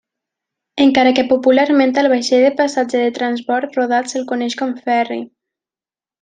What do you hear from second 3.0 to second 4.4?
de transbord rodat se'l